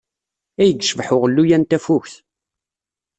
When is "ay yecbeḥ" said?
0.61-1.07